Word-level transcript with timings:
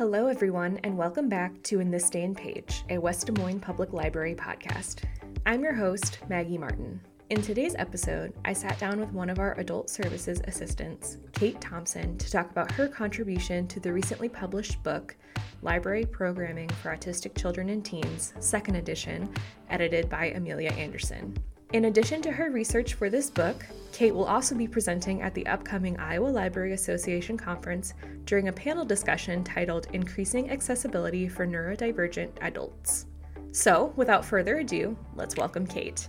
Hello, 0.00 0.28
everyone, 0.28 0.80
and 0.82 0.96
welcome 0.96 1.28
back 1.28 1.62
to 1.64 1.78
In 1.78 1.90
This 1.90 2.08
Day 2.08 2.24
and 2.24 2.34
Page, 2.34 2.84
a 2.88 2.96
West 2.96 3.26
Des 3.26 3.38
Moines 3.38 3.60
Public 3.60 3.92
Library 3.92 4.34
podcast. 4.34 5.02
I'm 5.44 5.62
your 5.62 5.74
host, 5.74 6.20
Maggie 6.30 6.56
Martin. 6.56 6.98
In 7.28 7.42
today's 7.42 7.74
episode, 7.74 8.32
I 8.46 8.54
sat 8.54 8.78
down 8.78 8.98
with 8.98 9.12
one 9.12 9.28
of 9.28 9.38
our 9.38 9.52
adult 9.60 9.90
services 9.90 10.40
assistants, 10.44 11.18
Kate 11.34 11.60
Thompson, 11.60 12.16
to 12.16 12.30
talk 12.30 12.50
about 12.50 12.72
her 12.72 12.88
contribution 12.88 13.68
to 13.68 13.78
the 13.78 13.92
recently 13.92 14.30
published 14.30 14.82
book, 14.82 15.16
Library 15.60 16.06
Programming 16.06 16.70
for 16.70 16.96
Autistic 16.96 17.38
Children 17.38 17.68
and 17.68 17.84
Teens, 17.84 18.32
second 18.40 18.76
edition, 18.76 19.30
edited 19.68 20.08
by 20.08 20.30
Amelia 20.30 20.70
Anderson. 20.70 21.36
In 21.72 21.84
addition 21.84 22.20
to 22.22 22.32
her 22.32 22.50
research 22.50 22.94
for 22.94 23.08
this 23.08 23.30
book, 23.30 23.64
Kate 23.92 24.12
will 24.12 24.24
also 24.24 24.56
be 24.56 24.66
presenting 24.66 25.22
at 25.22 25.34
the 25.34 25.46
upcoming 25.46 25.96
Iowa 26.00 26.26
Library 26.26 26.72
Association 26.72 27.36
conference 27.36 27.94
during 28.24 28.48
a 28.48 28.52
panel 28.52 28.84
discussion 28.84 29.44
titled 29.44 29.86
Increasing 29.92 30.50
Accessibility 30.50 31.28
for 31.28 31.46
Neurodivergent 31.46 32.32
Adults. 32.40 33.06
So, 33.52 33.92
without 33.94 34.24
further 34.24 34.58
ado, 34.58 34.96
let's 35.14 35.36
welcome 35.36 35.64
Kate. 35.64 36.08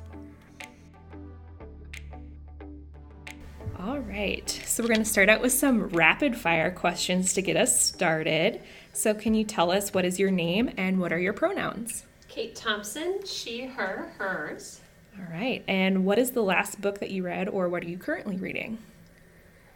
All 3.80 4.00
right, 4.00 4.50
so 4.66 4.82
we're 4.82 4.90
going 4.90 5.00
to 5.00 5.06
start 5.06 5.30
out 5.30 5.42
with 5.42 5.54
some 5.54 5.90
rapid 5.90 6.36
fire 6.36 6.72
questions 6.72 7.34
to 7.34 7.42
get 7.44 7.56
us 7.56 7.80
started. 7.80 8.64
So, 8.94 9.14
can 9.14 9.36
you 9.36 9.44
tell 9.44 9.70
us 9.70 9.94
what 9.94 10.06
is 10.06 10.18
your 10.18 10.32
name 10.32 10.72
and 10.78 11.00
what 11.00 11.14
are 11.14 11.20
your 11.20 11.34
pronouns? 11.34 12.04
Kate 12.28 12.56
Thompson, 12.56 13.20
she, 13.26 13.66
her, 13.66 14.12
hers. 14.18 14.81
All 15.18 15.26
right. 15.32 15.64
And 15.68 16.06
what 16.06 16.18
is 16.18 16.32
the 16.32 16.42
last 16.42 16.82
book 16.82 17.00
that 17.00 17.12
you 17.12 17.24
read, 17.24 17.50
or 17.50 17.70
what 17.70 17.84
are 17.84 17.88
you 17.88 17.98
currently 17.98 18.38
reading? 18.38 18.78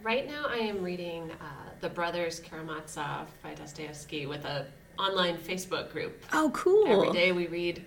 Right 0.02 0.28
now, 0.28 0.46
I 0.48 0.58
am 0.58 0.84
reading 0.84 1.32
uh, 1.32 1.70
The 1.82 1.90
Brothers 1.90 2.40
Karamazov 2.40 3.28
by 3.42 3.54
Dostoevsky 3.56 4.28
with 4.28 4.46
a 4.46 4.68
online 5.00 5.38
Facebook 5.38 5.92
group. 5.92 6.24
Oh, 6.32 6.52
cool. 6.54 6.88
Every 6.88 7.12
day 7.12 7.32
we 7.32 7.48
read 7.48 7.84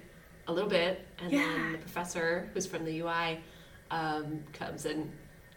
a 0.46 0.52
little 0.52 0.68
bit, 0.68 1.06
and 1.22 1.30
yeah. 1.30 1.40
then 1.40 1.72
the 1.72 1.78
professor, 1.78 2.50
who's 2.52 2.66
from 2.66 2.84
the 2.84 3.00
UI, 3.00 3.40
um, 3.90 4.42
comes 4.52 4.84
and 4.84 5.10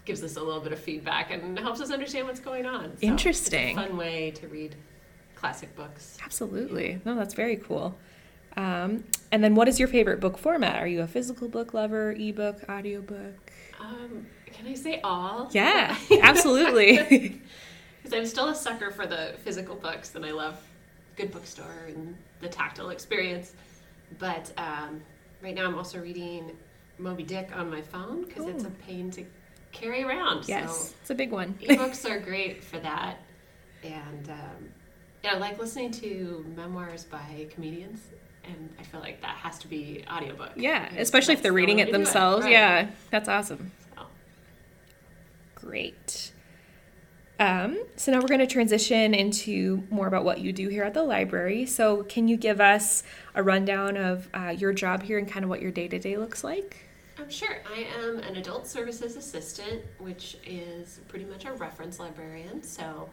gives 0.06 0.24
us 0.24 0.36
a 0.36 0.42
little 0.42 0.62
bit 0.62 0.72
of 0.72 0.80
feedback 0.80 1.32
and 1.32 1.58
helps 1.60 1.82
us 1.82 1.92
understand 1.92 2.28
what's 2.28 2.40
going 2.40 2.66
on. 2.66 2.98
So 2.98 3.08
Interesting. 3.08 3.76
fun 3.76 3.98
way 3.98 4.32
to 4.32 4.48
read 4.48 4.76
classic 5.36 5.76
books. 5.76 6.18
Absolutely. 6.24 7.02
No, 7.06 7.16
that's 7.16 7.34
very 7.34 7.56
cool. 7.56 7.98
Um, 8.58 9.04
and 9.32 9.44
then, 9.44 9.56
what 9.56 9.68
is 9.68 9.80
your 9.80 9.88
favorite 9.88 10.20
book 10.20 10.38
format? 10.38 10.82
Are 10.82 10.88
you 10.88 11.02
a 11.02 11.08
physical 11.08 11.48
book 11.48 11.74
lover, 11.74 12.12
ebook, 12.12 12.62
audiobook? 12.70 13.52
Um, 13.80 14.26
can 14.48 14.68
I 14.68 14.74
say 14.74 15.00
all? 15.04 15.50
Yeah, 15.52 15.98
absolutely. 16.22 17.42
Because 18.02 18.18
I'm 18.18 18.26
still 18.26 18.50
a 18.50 18.56
sucker 18.56 18.90
for 18.90 19.06
the 19.06 19.36
physical 19.44 19.76
books, 19.76 20.16
and 20.16 20.26
I 20.26 20.32
love 20.32 20.60
good 21.16 21.32
bookstore 21.32 21.86
and 21.88 22.18
the 22.40 22.48
tactile 22.48 22.90
experience. 22.90 23.54
But 24.18 24.52
um, 24.58 25.02
right 25.40 25.54
now, 25.54 25.68
I'm 25.68 25.76
also 25.76 26.00
reading 26.00 26.58
Moby 26.98 27.22
Dick 27.22 27.50
on 27.56 27.70
my 27.70 27.84
phone 27.84 28.24
because 28.26 28.48
it's 28.48 28.64
a 28.64 28.72
pain 28.72 29.12
to 29.12 29.26
carry 29.72 30.04
around. 30.04 30.48
Yes, 30.48 30.90
so 30.90 30.96
it's 31.00 31.10
a 31.12 31.16
big 31.16 31.32
one. 31.32 31.54
ebooks 31.62 32.10
are 32.10 32.20
great 32.20 32.64
for 32.64 32.80
that, 32.80 33.20
and 33.84 34.30
um, 34.30 34.70
yeah, 35.24 35.36
I 35.36 35.38
like 35.38 35.60
listening 35.60 35.92
to 35.92 36.44
memoirs 36.56 37.04
by 37.04 37.48
comedians 37.52 38.02
and 38.46 38.74
I 38.80 38.84
feel 38.84 39.00
like 39.00 39.22
that 39.22 39.36
has 39.38 39.60
to 39.60 39.68
be 39.68 40.04
audiobook. 40.12 40.52
Yeah, 40.56 40.90
especially 40.98 41.34
if 41.34 41.42
they're 41.42 41.54
reading 41.54 41.80
it 41.80 41.92
themselves. 41.92 42.46
It. 42.46 42.50
Right. 42.50 42.54
Yeah, 42.54 42.90
that's 43.10 43.30
awesome. 43.30 43.72
So. 43.96 44.06
Great. 45.56 46.32
Um, 47.40 47.84
so 47.96 48.12
now 48.12 48.20
we're 48.20 48.28
going 48.28 48.40
to 48.40 48.46
transition 48.48 49.16
into 49.16 49.84
more 49.90 50.06
about 50.06 50.24
what 50.24 50.42
you 50.42 50.54
do 50.54 50.68
here 50.68 50.84
at 50.84 50.94
the 50.94 51.02
library. 51.02 51.66
So 51.66 52.04
can 52.04 52.28
you 52.28 52.38
give 52.38 52.62
us 52.62 53.02
a 53.34 53.42
rundown 53.42 53.98
of 53.98 54.30
uh, 54.32 54.50
your 54.56 54.74
job 54.74 55.02
here 55.02 55.18
and 55.18 55.28
kind 55.28 55.44
of 55.44 55.50
what 55.50 55.60
your 55.60 55.72
day 55.72 55.88
to 55.88 55.98
day 55.98 56.18
looks 56.18 56.44
like? 56.44 56.86
I'm 57.18 57.24
um, 57.24 57.30
sure. 57.32 57.58
I 57.66 57.88
am 58.00 58.20
an 58.20 58.36
adult 58.36 58.68
services 58.68 59.16
assistant, 59.16 59.82
which 59.98 60.38
is 60.46 61.00
pretty 61.08 61.26
much 61.26 61.46
a 61.46 61.54
reference 61.54 62.00
librarian. 62.00 62.62
So 62.62 63.10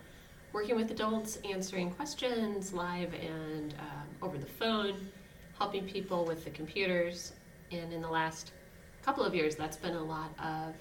working 0.53 0.77
with 0.77 0.91
adults, 0.91 1.39
answering 1.51 1.91
questions 1.91 2.75
live 2.75 3.15
and 3.15 3.75
um, 3.79 4.09
over 4.21 4.37
the 4.37 4.47
phone, 4.47 5.09
helping 5.59 5.87
people 5.87 6.25
with 6.25 6.45
the 6.45 6.51
computers. 6.51 7.33
And 7.73 7.93
in 7.93 8.01
the 8.01 8.09
last 8.09 8.53
couple 9.03 9.25
of 9.25 9.35
years, 9.35 9.57
that's 9.57 9.77
been 9.77 9.95
a 9.95 10.03
lot 10.03 10.31
of 10.39 10.75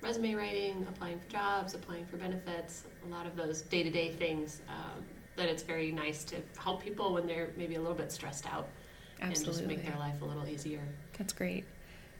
resume 0.00 0.34
writing, 0.34 0.86
applying 0.88 1.20
for 1.20 1.30
jobs, 1.30 1.74
applying 1.74 2.06
for 2.06 2.16
benefits, 2.16 2.84
a 3.06 3.08
lot 3.08 3.26
of 3.26 3.36
those 3.36 3.62
day 3.62 3.82
to 3.82 3.90
day 3.90 4.10
things 4.12 4.62
um, 4.68 5.04
that 5.36 5.48
it's 5.48 5.62
very 5.62 5.92
nice 5.92 6.24
to 6.24 6.36
help 6.58 6.82
people 6.82 7.12
when 7.12 7.26
they're 7.26 7.50
maybe 7.56 7.76
a 7.76 7.80
little 7.80 7.96
bit 7.96 8.10
stressed 8.10 8.46
out 8.52 8.68
Absolutely. 9.20 9.30
and 9.30 9.44
just 9.44 9.66
make 9.66 9.86
their 9.86 9.98
life 9.98 10.20
a 10.22 10.24
little 10.24 10.46
easier. 10.48 10.82
That's 11.16 11.32
great. 11.32 11.64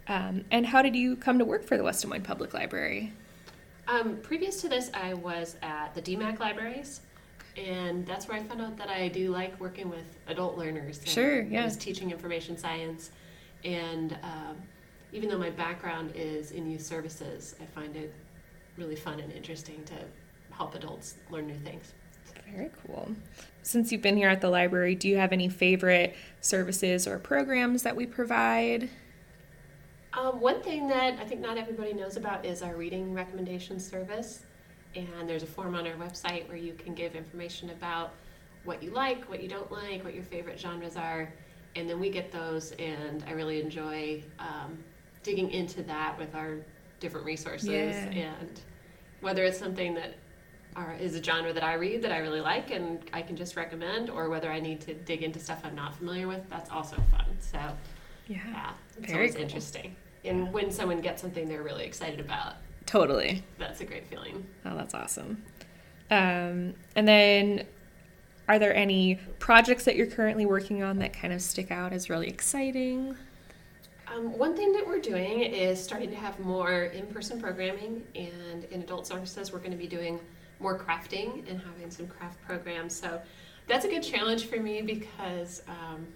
Um, 0.09 0.45
and 0.51 0.67
how 0.67 0.83
did 0.83 0.95
you 0.95 1.17
come 1.17 1.39
to 1.39 1.45
work 1.45 1.65
for 1.65 1.77
the 1.77 1.83
West 1.83 2.03
Des 2.03 2.09
Moines 2.09 2.23
Public 2.23 2.55
Library? 2.55 3.13
Um, 3.89 4.17
previous 4.23 4.61
to 4.63 4.69
this, 4.69 4.91
I 4.95 5.15
was 5.15 5.57
at 5.63 5.95
the 5.95 6.03
DMACC 6.03 6.39
libraries 6.39 7.01
and 7.57 8.07
that's 8.07 8.29
where 8.29 8.39
I 8.39 8.43
found 8.43 8.61
out 8.61 8.77
that 8.79 8.89
I 8.89 9.09
do 9.09 9.31
like 9.31 9.59
working 9.61 9.91
with 9.91 10.05
adult 10.27 10.57
learners. 10.57 11.01
Sure, 11.05 11.43
yeah. 11.43 11.63
I 11.63 11.65
was 11.65 11.77
teaching 11.77 12.11
information 12.11 12.57
science, 12.57 13.11
and 13.65 14.19
um, 14.23 14.57
even 15.13 15.29
though 15.29 15.39
my 15.39 15.51
background 15.51 16.13
is 16.15 16.53
in 16.53 16.71
youth 16.71 16.83
services, 16.83 17.55
I 17.61 17.67
find 17.67 17.97
it 17.97 18.15
really 18.77 18.97
fun 18.97 19.21
and 19.21 19.33
interesting 19.33 19.85
to 19.85 19.95
help 20.51 20.75
adults 20.75 21.17
learn 21.31 21.47
new 21.47 21.59
things. 21.59 21.93
Very 22.55 22.71
cool. 22.87 23.11
Since 23.63 23.93
you've 23.93 24.03
been 24.03 24.17
here 24.17 24.29
at 24.29 24.41
the 24.41 24.49
library, 24.51 24.95
do 24.95 25.09
you 25.09 25.17
have 25.17 25.33
any 25.33 25.49
favorite 25.49 26.15
services 26.41 27.07
or 27.07 27.19
programs 27.19 27.83
that 27.83 27.97
we 27.97 28.07
provide? 28.07 28.89
Um, 30.15 30.41
one 30.41 30.63
thing 30.63 30.89
that 30.89 31.19
I 31.19 31.25
think 31.25 31.41
not 31.41 31.57
everybody 31.57 31.95
knows 31.95 32.17
about 32.17 32.45
is 32.45 32.63
our 32.63 32.77
reading 32.77 33.15
recommendation 33.15 33.81
service 33.81 34.45
and 34.95 35.29
there's 35.29 35.43
a 35.43 35.47
form 35.47 35.75
on 35.75 35.87
our 35.87 35.95
website 35.95 36.49
where 36.49 36.57
you 36.57 36.75
can 36.75 36.95
give 36.95 37.15
information 37.15 37.71
about 37.71 38.13
what 38.65 38.83
you 38.83 38.91
like, 38.91 39.29
what 39.29 39.43
you 39.43 39.49
don't 39.49 39.71
like, 39.73 40.05
what 40.05 40.15
your 40.15 40.25
favorite 40.25 40.59
genres 40.59 40.97
are, 40.97 41.33
and 41.75 41.89
then 41.89 41.99
we 41.99 42.11
get 42.11 42.31
those, 42.31 42.73
and 42.73 43.25
I 43.27 43.33
really 43.33 43.61
enjoy 43.61 44.23
um, 44.39 44.79
digging 45.23 45.51
into 45.51 45.83
that 45.85 46.19
with 46.19 46.35
our 46.35 46.59
different 47.01 47.27
resources 47.27 47.69
yeah. 47.69 48.33
and 48.41 48.61
whether 49.21 49.43
it's 49.45 49.59
something 49.59 49.95
that 49.95 50.15
are, 50.77 50.95
is 50.95 51.15
a 51.17 51.23
genre 51.23 51.53
that 51.53 51.65
I 51.65 51.75
read 51.75 52.03
that 52.03 52.13
I 52.13 52.19
really 52.19 52.41
like 52.41 52.71
and 52.71 53.01
I 53.13 53.23
can 53.23 53.37
just 53.37 53.57
recommend, 53.57 54.11
or 54.11 54.29
whether 54.29 54.51
I 54.51 54.61
need 54.61 54.81
to 54.83 54.95
dig 54.95 55.23
into 55.23 55.39
stuff 55.39 55.61
I'm 55.65 55.75
not 55.75 55.97
familiar 55.97 56.29
with, 56.29 56.49
that's 56.49 56.71
also 56.71 56.97
fun. 57.11 57.27
So, 57.41 57.59
yeah, 58.29 58.39
yeah 58.47 58.71
it's 58.99 59.07
Very 59.07 59.25
always 59.25 59.35
cool. 59.35 59.43
interesting. 59.43 59.97
And 60.25 60.53
when 60.53 60.71
someone 60.71 61.01
gets 61.01 61.21
something 61.21 61.49
they're 61.49 61.63
really 61.63 61.85
excited 61.85 62.21
about, 62.21 62.55
Totally. 62.93 63.43
That's 63.59 63.81
a 63.81 63.87
great 63.87 64.07
feeling. 64.09 64.47
Oh, 64.67 64.77
that's 64.77 64.93
awesome. 64.93 65.43
Um, 66.11 66.75
and 66.95 67.09
then, 67.09 67.67
are 68.51 68.59
there 68.59 68.77
any 68.77 69.15
projects 69.39 69.87
that 69.87 69.97
you're 69.97 70.09
currently 70.09 70.45
working 70.45 70.83
on 70.83 70.99
that 70.99 71.15
kind 71.15 71.33
of 71.33 71.41
stick 71.41 71.71
out 71.71 71.95
as 71.95 72.11
really 72.11 72.29
exciting? 72.29 73.17
Um, 74.15 74.37
one 74.37 74.55
thing 74.55 74.75
that 74.75 74.87
we're 74.87 75.01
doing 75.01 75.41
is 75.41 75.83
starting 75.83 76.11
to 76.11 76.17
have 76.17 76.39
more 76.39 76.83
in 76.83 77.07
person 77.07 77.41
programming, 77.41 78.03
and 78.15 78.65
in 78.65 78.83
adult 78.83 79.07
services, 79.07 79.55
we're 79.55 79.61
going 79.61 79.71
to 79.71 79.79
be 79.79 79.87
doing 79.87 80.21
more 80.61 80.79
crafting 80.79 81.49
and 81.49 81.63
having 81.63 81.91
some 81.91 82.07
craft 82.07 82.43
programs. 82.43 82.95
So 82.95 83.23
that's 83.69 83.87
a 83.87 83.89
good 83.89 84.03
challenge 84.03 84.45
for 84.45 84.59
me 84.61 84.83
because 84.83 85.63
um, 85.67 86.07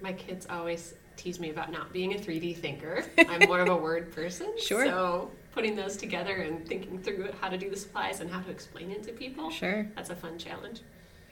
my 0.00 0.14
kids 0.14 0.48
always 0.50 0.94
tease 1.14 1.38
me 1.38 1.50
about 1.50 1.70
not 1.70 1.92
being 1.92 2.14
a 2.14 2.18
3D 2.18 2.56
thinker. 2.56 3.04
I'm 3.28 3.46
more 3.46 3.60
of 3.60 3.68
a 3.68 3.76
word 3.88 4.10
person. 4.12 4.52
Sure. 4.58 4.84
So 4.84 5.30
putting 5.58 5.74
those 5.74 5.96
together 5.96 6.36
and 6.36 6.64
thinking 6.68 7.00
through 7.00 7.28
how 7.40 7.48
to 7.48 7.58
do 7.58 7.68
the 7.68 7.74
supplies 7.74 8.20
and 8.20 8.30
how 8.30 8.40
to 8.40 8.48
explain 8.48 8.92
it 8.92 9.02
to 9.02 9.10
people. 9.10 9.50
Sure. 9.50 9.88
That's 9.96 10.08
a 10.08 10.14
fun 10.14 10.38
challenge. 10.38 10.82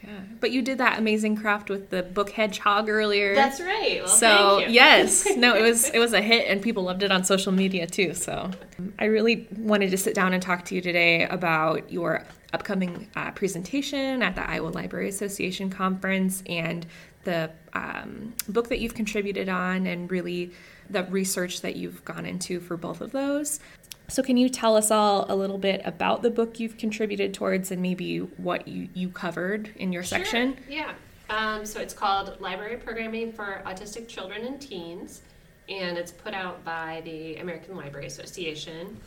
Yeah, 0.02 0.18
but 0.40 0.50
you 0.50 0.62
did 0.62 0.78
that 0.78 0.98
amazing 0.98 1.36
craft 1.36 1.70
with 1.70 1.90
the 1.90 2.02
book 2.02 2.30
hedgehog 2.30 2.88
earlier. 2.88 3.36
That's 3.36 3.60
right. 3.60 4.00
Well, 4.00 4.08
so 4.08 4.58
yes, 4.66 5.28
no, 5.36 5.54
it 5.54 5.62
was 5.62 5.90
it 5.90 6.00
was 6.00 6.12
a 6.12 6.20
hit, 6.20 6.48
and 6.48 6.60
people 6.60 6.82
loved 6.82 7.04
it 7.04 7.12
on 7.12 7.22
social 7.22 7.52
media 7.52 7.86
too. 7.86 8.14
So 8.14 8.50
I 8.98 9.04
really 9.04 9.46
wanted 9.56 9.92
to 9.92 9.96
sit 9.96 10.14
down 10.16 10.32
and 10.32 10.42
talk 10.42 10.64
to 10.66 10.74
you 10.74 10.80
today 10.80 11.24
about 11.24 11.92
your 11.92 12.24
upcoming 12.52 13.08
uh, 13.14 13.30
presentation 13.30 14.24
at 14.24 14.34
the 14.34 14.48
Iowa 14.48 14.68
Library 14.68 15.08
Association 15.08 15.70
conference 15.70 16.42
and 16.48 16.84
the 17.22 17.50
um, 17.74 18.34
book 18.48 18.68
that 18.70 18.80
you've 18.80 18.94
contributed 18.94 19.48
on, 19.48 19.86
and 19.86 20.10
really 20.10 20.50
the 20.90 21.04
research 21.04 21.60
that 21.60 21.76
you've 21.76 22.04
gone 22.04 22.26
into 22.26 22.58
for 22.60 22.76
both 22.76 23.00
of 23.00 23.12
those. 23.12 23.60
So, 24.08 24.22
can 24.22 24.36
you 24.36 24.48
tell 24.48 24.76
us 24.76 24.90
all 24.90 25.26
a 25.28 25.34
little 25.34 25.58
bit 25.58 25.82
about 25.84 26.22
the 26.22 26.30
book 26.30 26.60
you've 26.60 26.78
contributed 26.78 27.34
towards 27.34 27.70
and 27.70 27.82
maybe 27.82 28.18
what 28.18 28.68
you, 28.68 28.88
you 28.94 29.08
covered 29.08 29.70
in 29.76 29.92
your 29.92 30.02
sure. 30.02 30.18
section? 30.18 30.56
Yeah. 30.68 30.92
Um, 31.28 31.66
so, 31.66 31.80
it's 31.80 31.94
called 31.94 32.40
Library 32.40 32.76
Programming 32.76 33.32
for 33.32 33.62
Autistic 33.66 34.06
Children 34.06 34.44
and 34.44 34.60
Teens, 34.60 35.22
and 35.68 35.98
it's 35.98 36.12
put 36.12 36.34
out 36.34 36.64
by 36.64 37.02
the 37.04 37.36
American 37.36 37.76
Library 37.76 38.06
Association. 38.06 39.00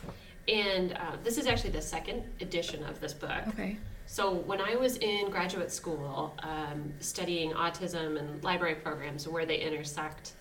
And 0.48 0.94
uh, 0.94 1.16
this 1.24 1.38
is 1.38 1.48
actually 1.48 1.72
the 1.72 1.81
second 1.81 2.24
edition 2.42 2.84
of 2.84 3.00
this 3.00 3.13
book. 3.13 3.48
Okay. 3.50 3.78
So 4.07 4.34
when 4.34 4.60
I 4.60 4.75
was 4.75 4.98
in 4.98 5.30
graduate 5.30 5.72
school, 5.72 6.36
um, 6.40 6.92
studying 7.00 7.51
autism 7.51 8.18
and 8.18 8.44
library 8.44 8.74
programs 8.74 9.28
where 9.28 9.46
they 9.46 9.60
intersect, 9.60 10.34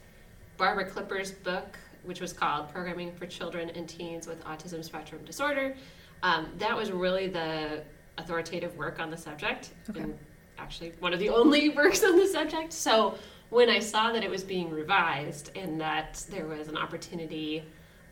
Barbara 0.56 0.88
Klipper's 0.88 1.32
book, 1.32 1.78
which 2.04 2.20
was 2.20 2.32
called 2.32 2.68
Programming 2.70 3.12
for 3.12 3.26
Children 3.26 3.70
and 3.70 3.88
Teens 3.88 4.26
with 4.26 4.42
Autism 4.44 4.84
Spectrum 4.84 5.24
Disorder, 5.24 5.76
um, 6.22 6.48
that 6.58 6.76
was 6.76 6.90
really 6.90 7.28
the 7.28 7.82
authoritative 8.18 8.76
work 8.76 8.98
on 9.00 9.10
the 9.10 9.16
subject. 9.16 9.70
Okay. 9.90 10.00
And 10.00 10.18
actually, 10.58 10.92
one 11.00 11.12
of 11.12 11.18
the 11.20 11.28
only 11.40 11.70
works 11.70 12.02
on 12.04 12.16
the 12.16 12.26
subject. 12.26 12.72
So 12.72 13.14
when 13.50 13.70
I 13.70 13.78
saw 13.78 14.12
that 14.12 14.22
it 14.22 14.30
was 14.30 14.42
being 14.42 14.70
revised 14.70 15.56
and 15.56 15.80
that 15.80 16.24
there 16.30 16.46
was 16.46 16.68
an 16.68 16.76
opportunity 16.76 17.64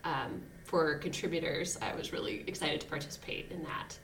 um, 0.03 0.41
for 0.63 0.97
contributors, 0.97 1.77
I 1.81 1.95
was 1.95 2.11
really 2.11 2.43
excited 2.47 2.81
to 2.81 2.87
participate 2.87 3.51
in 3.51 3.63
that. 3.63 3.97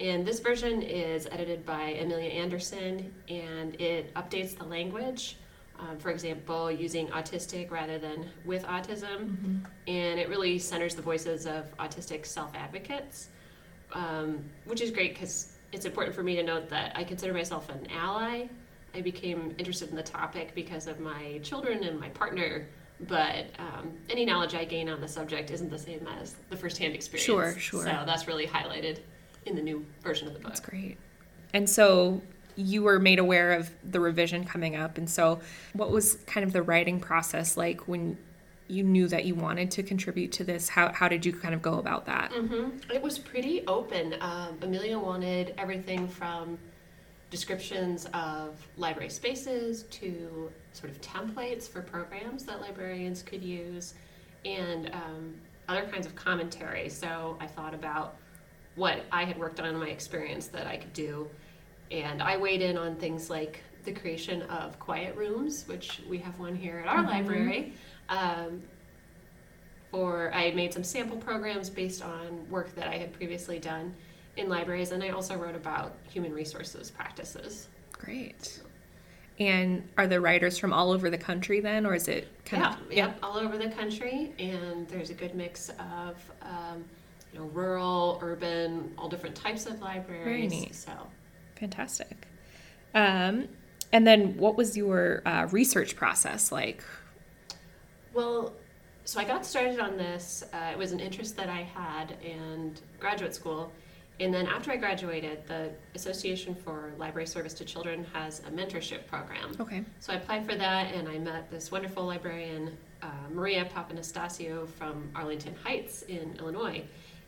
And 0.00 0.24
this 0.24 0.38
version 0.38 0.82
is 0.82 1.26
edited 1.30 1.66
by 1.66 1.96
Amelia 2.00 2.30
Anderson 2.30 3.12
and 3.28 3.80
it 3.80 4.14
updates 4.14 4.56
the 4.56 4.64
language. 4.64 5.36
Um, 5.78 5.98
for 5.98 6.10
example, 6.10 6.72
using 6.72 7.06
autistic 7.08 7.70
rather 7.70 7.98
than 7.98 8.26
with 8.44 8.64
autism. 8.64 9.62
And 9.86 10.18
it 10.18 10.28
really 10.28 10.58
centers 10.58 10.94
the 10.94 11.02
voices 11.02 11.46
of 11.46 11.64
autistic 11.78 12.26
self 12.26 12.54
advocates, 12.54 13.28
um, 13.92 14.44
which 14.64 14.80
is 14.80 14.90
great 14.90 15.14
because 15.14 15.52
it's 15.72 15.84
important 15.84 16.14
for 16.14 16.22
me 16.22 16.34
to 16.36 16.42
note 16.42 16.68
that 16.70 16.92
I 16.96 17.04
consider 17.04 17.32
myself 17.32 17.68
an 17.68 17.86
ally. 17.92 18.46
I 18.94 19.00
became 19.00 19.54
interested 19.58 19.90
in 19.90 19.96
the 19.96 20.02
topic 20.02 20.54
because 20.54 20.86
of 20.86 20.98
my 20.98 21.38
children 21.42 21.84
and 21.84 22.00
my 22.00 22.08
partner, 22.08 22.66
but 23.00 23.46
um, 23.58 23.92
any 24.10 24.24
knowledge 24.24 24.54
I 24.54 24.64
gain 24.64 24.88
on 24.88 25.00
the 25.00 25.08
subject 25.08 25.50
isn't 25.50 25.70
the 25.70 25.78
same 25.78 26.08
as 26.20 26.34
the 26.48 26.56
firsthand 26.56 26.94
experience. 26.94 27.26
Sure, 27.26 27.52
sure. 27.58 27.82
So 27.82 28.02
that's 28.06 28.26
really 28.26 28.46
highlighted 28.46 29.00
in 29.46 29.54
the 29.54 29.62
new 29.62 29.84
version 30.02 30.26
of 30.26 30.34
the 30.34 30.40
book. 30.40 30.48
That's 30.48 30.60
great. 30.60 30.96
And 31.54 31.68
so 31.68 32.20
you 32.58 32.82
were 32.82 32.98
made 32.98 33.20
aware 33.20 33.52
of 33.52 33.70
the 33.88 34.00
revision 34.00 34.44
coming 34.44 34.74
up. 34.74 34.98
And 34.98 35.08
so, 35.08 35.40
what 35.74 35.90
was 35.90 36.16
kind 36.26 36.44
of 36.44 36.52
the 36.52 36.62
writing 36.62 36.98
process 36.98 37.56
like 37.56 37.86
when 37.86 38.18
you 38.66 38.82
knew 38.82 39.06
that 39.08 39.24
you 39.24 39.34
wanted 39.34 39.70
to 39.70 39.82
contribute 39.84 40.32
to 40.32 40.44
this? 40.44 40.68
How, 40.68 40.92
how 40.92 41.08
did 41.08 41.24
you 41.24 41.32
kind 41.32 41.54
of 41.54 41.62
go 41.62 41.74
about 41.78 42.04
that? 42.06 42.32
hmm 42.32 42.70
It 42.92 43.00
was 43.00 43.18
pretty 43.18 43.64
open. 43.66 44.16
Um, 44.20 44.58
Amelia 44.60 44.98
wanted 44.98 45.54
everything 45.56 46.08
from 46.08 46.58
descriptions 47.30 48.06
of 48.12 48.56
library 48.76 49.10
spaces 49.10 49.84
to 49.84 50.50
sort 50.72 50.90
of 50.90 51.00
templates 51.00 51.68
for 51.68 51.80
programs 51.80 52.44
that 52.44 52.60
librarians 52.60 53.22
could 53.22 53.42
use 53.42 53.94
and 54.44 54.90
um, 54.92 55.34
other 55.68 55.86
kinds 55.86 56.06
of 56.06 56.16
commentary. 56.16 56.88
So 56.88 57.36
I 57.40 57.46
thought 57.46 57.74
about 57.74 58.16
what 58.74 59.04
I 59.12 59.24
had 59.24 59.38
worked 59.38 59.60
on 59.60 59.66
in 59.66 59.76
my 59.76 59.88
experience 59.88 60.48
that 60.48 60.66
I 60.66 60.76
could 60.76 60.92
do. 60.92 61.28
And 61.90 62.22
I 62.22 62.36
weighed 62.36 62.62
in 62.62 62.76
on 62.76 62.96
things 62.96 63.30
like 63.30 63.62
the 63.84 63.92
creation 63.92 64.42
of 64.42 64.78
quiet 64.78 65.16
rooms, 65.16 65.64
which 65.66 66.02
we 66.08 66.18
have 66.18 66.38
one 66.38 66.54
here 66.54 66.78
at 66.78 66.86
our 66.88 67.02
Mhm. 67.02 67.06
library. 67.06 67.72
Um, 68.08 68.62
or 69.92 70.30
I 70.34 70.50
made 70.50 70.74
some 70.74 70.84
sample 70.84 71.16
programs 71.16 71.70
based 71.70 72.02
on 72.02 72.48
work 72.50 72.74
that 72.74 72.88
I 72.88 72.98
had 72.98 73.12
previously 73.12 73.58
done 73.58 73.94
in 74.36 74.48
libraries, 74.48 74.92
and 74.92 75.02
I 75.02 75.10
also 75.10 75.36
wrote 75.36 75.54
about 75.54 75.94
human 76.10 76.32
resources 76.34 76.90
practices. 76.90 77.68
Great. 77.92 78.60
And 79.40 79.88
are 79.96 80.06
the 80.06 80.20
writers 80.20 80.58
from 80.58 80.72
all 80.72 80.90
over 80.90 81.10
the 81.10 81.18
country 81.18 81.60
then, 81.60 81.86
or 81.86 81.94
is 81.94 82.08
it 82.08 82.28
kind 82.44 82.62
yeah, 82.62 82.72
of 82.74 82.92
yep, 82.92 83.18
all 83.22 83.38
over 83.38 83.56
the 83.56 83.70
country, 83.70 84.34
and 84.38 84.86
there's 84.88 85.10
a 85.10 85.14
good 85.14 85.34
mix 85.34 85.70
of 85.70 86.16
um, 86.42 86.84
you 87.32 87.38
know 87.38 87.46
rural, 87.46 88.18
urban, 88.20 88.92
all 88.98 89.08
different 89.08 89.36
types 89.36 89.66
of 89.66 89.80
libraries. 89.80 90.24
Very 90.24 90.46
neat. 90.48 90.74
So 90.74 90.90
fantastic? 91.58 92.26
Um, 92.94 93.48
and 93.92 94.06
then 94.06 94.36
what 94.36 94.56
was 94.56 94.76
your 94.76 95.22
uh, 95.26 95.46
research 95.50 95.96
process 95.96 96.52
like? 96.52 96.82
Well, 98.12 98.52
so 99.04 99.20
I 99.20 99.24
got 99.24 99.46
started 99.46 99.80
on 99.80 99.96
this. 99.96 100.44
Uh, 100.52 100.70
it 100.72 100.78
was 100.78 100.92
an 100.92 101.00
interest 101.00 101.36
that 101.36 101.48
I 101.48 101.62
had 101.62 102.16
in 102.22 102.74
graduate 103.00 103.34
school. 103.34 103.72
And 104.20 104.34
then 104.34 104.46
after 104.46 104.72
I 104.72 104.76
graduated, 104.76 105.46
the 105.46 105.70
Association 105.94 106.54
for 106.54 106.92
Library 106.98 107.26
Service 107.26 107.54
to 107.54 107.64
Children 107.64 108.04
has 108.12 108.40
a 108.40 108.50
mentorship 108.50 109.06
program. 109.06 109.56
Okay. 109.60 109.84
So 110.00 110.12
I 110.12 110.16
applied 110.16 110.44
for 110.44 110.56
that 110.56 110.92
and 110.92 111.08
I 111.08 111.18
met 111.18 111.50
this 111.50 111.70
wonderful 111.70 112.04
librarian, 112.04 112.76
uh, 113.00 113.06
Maria 113.32 113.64
Papanastasio 113.64 114.68
from 114.68 115.08
Arlington 115.14 115.54
Heights 115.62 116.02
in 116.02 116.36
Illinois. 116.38 116.84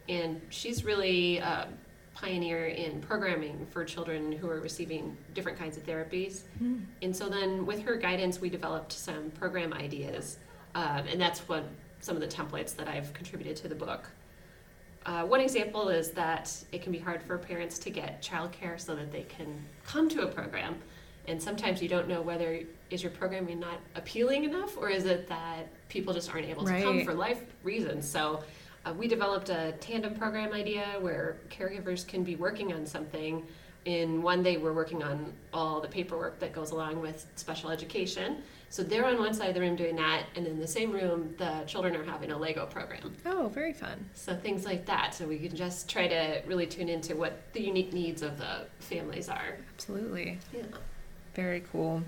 And 0.08 0.40
she's 0.50 0.84
really 0.84 1.38
a 1.38 1.68
pioneer 2.14 2.66
in 2.66 3.00
programming 3.00 3.66
for 3.70 3.84
children 3.84 4.32
who 4.32 4.48
are 4.50 4.60
receiving 4.60 5.16
different 5.34 5.58
kinds 5.58 5.76
of 5.76 5.84
therapies. 5.86 6.42
And 7.02 7.14
so 7.14 7.28
then 7.28 7.64
with 7.66 7.82
her 7.82 7.96
guidance, 7.96 8.40
we 8.40 8.50
developed 8.50 8.92
some 8.92 9.30
program 9.30 9.72
ideas. 9.72 10.38
Um, 10.74 11.06
and 11.10 11.20
that's 11.20 11.40
what 11.48 11.64
some 12.00 12.16
of 12.16 12.20
the 12.20 12.28
templates 12.28 12.74
that 12.76 12.88
I've 12.88 13.12
contributed 13.14 13.56
to 13.56 13.68
the 13.68 13.74
book. 13.74 14.10
Uh, 15.06 15.24
one 15.24 15.40
example 15.40 15.88
is 15.88 16.10
that 16.10 16.52
it 16.72 16.82
can 16.82 16.92
be 16.92 16.98
hard 16.98 17.22
for 17.22 17.38
parents 17.38 17.78
to 17.78 17.90
get 17.90 18.22
childcare 18.22 18.78
so 18.78 18.94
that 18.94 19.10
they 19.10 19.22
can 19.22 19.64
come 19.84 20.08
to 20.10 20.22
a 20.22 20.26
program. 20.26 20.76
And 21.26 21.40
sometimes 21.42 21.80
you 21.80 21.88
don't 21.88 22.08
know 22.08 22.20
whether 22.20 22.60
is 22.90 23.02
your 23.02 23.12
programming 23.12 23.60
not 23.60 23.78
appealing 23.94 24.44
enough 24.44 24.76
or 24.76 24.90
is 24.90 25.04
it 25.06 25.28
that 25.28 25.68
people 25.88 26.12
just 26.12 26.30
aren't 26.32 26.46
able 26.46 26.64
to 26.64 26.82
come 26.82 27.04
for 27.04 27.14
life 27.14 27.42
reasons. 27.62 28.08
So 28.08 28.42
uh, 28.84 28.92
we 28.92 29.08
developed 29.08 29.50
a 29.50 29.72
tandem 29.80 30.14
program 30.14 30.52
idea 30.52 30.96
where 31.00 31.36
caregivers 31.50 32.06
can 32.06 32.24
be 32.24 32.36
working 32.36 32.72
on 32.72 32.86
something. 32.86 33.46
In 33.86 34.20
one 34.20 34.42
day, 34.42 34.58
we're 34.58 34.74
working 34.74 35.02
on 35.02 35.32
all 35.54 35.80
the 35.80 35.88
paperwork 35.88 36.38
that 36.40 36.52
goes 36.52 36.70
along 36.70 37.00
with 37.00 37.26
special 37.36 37.70
education. 37.70 38.42
So 38.68 38.82
they're 38.82 39.06
on 39.06 39.18
one 39.18 39.34
side 39.34 39.48
of 39.48 39.54
the 39.54 39.60
room 39.60 39.74
doing 39.74 39.96
that, 39.96 40.26
and 40.36 40.46
in 40.46 40.60
the 40.60 40.66
same 40.66 40.92
room, 40.92 41.34
the 41.38 41.64
children 41.66 41.96
are 41.96 42.04
having 42.04 42.30
a 42.30 42.38
Lego 42.38 42.66
program. 42.66 43.16
Oh, 43.26 43.48
very 43.48 43.72
fun. 43.72 44.08
So 44.14 44.36
things 44.36 44.64
like 44.64 44.86
that. 44.86 45.14
So 45.14 45.26
we 45.26 45.38
can 45.38 45.56
just 45.56 45.88
try 45.88 46.06
to 46.06 46.42
really 46.46 46.66
tune 46.66 46.88
into 46.88 47.16
what 47.16 47.52
the 47.52 47.60
unique 47.60 47.92
needs 47.92 48.22
of 48.22 48.38
the 48.38 48.66
families 48.78 49.28
are. 49.28 49.56
Absolutely. 49.74 50.38
Yeah. 50.54 50.62
Very 51.34 51.64
cool. 51.72 52.02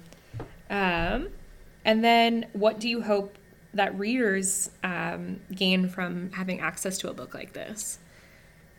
Um, 0.71 1.31
and 1.85 2.05
then, 2.05 2.47
what 2.53 2.79
do 2.79 2.89
you 2.89 3.03
hope 3.03 3.37
that 3.75 3.99
readers 3.99 4.71
um, 4.85 5.41
gain 5.55 5.89
from 5.89 6.31
having 6.33 6.61
access 6.61 6.99
to 6.99 7.11
a 7.11 7.15
book 7.15 7.35
like 7.35 7.53
this? 7.53 7.99